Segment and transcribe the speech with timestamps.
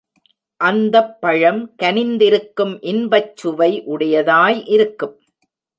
[0.61, 5.15] அந்தப் பழம் கனிந்திருக்கும் இன்பச்சுவை உடையதாய் இருக்கும்.